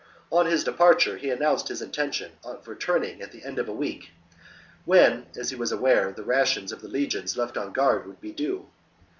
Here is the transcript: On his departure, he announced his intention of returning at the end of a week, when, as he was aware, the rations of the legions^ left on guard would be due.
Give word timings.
On 0.31 0.47
his 0.47 0.63
departure, 0.63 1.17
he 1.17 1.29
announced 1.29 1.67
his 1.67 1.79
intention 1.79 2.31
of 2.43 2.67
returning 2.67 3.21
at 3.21 3.31
the 3.31 3.45
end 3.45 3.59
of 3.59 3.69
a 3.69 3.71
week, 3.71 4.09
when, 4.83 5.27
as 5.37 5.51
he 5.51 5.55
was 5.55 5.71
aware, 5.71 6.11
the 6.11 6.23
rations 6.23 6.71
of 6.71 6.81
the 6.81 6.87
legions^ 6.87 7.37
left 7.37 7.55
on 7.55 7.71
guard 7.71 8.07
would 8.07 8.19
be 8.19 8.31
due. 8.31 8.65